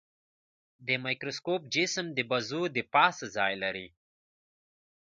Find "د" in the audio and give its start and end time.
0.87-0.89, 2.13-2.19, 2.75-2.77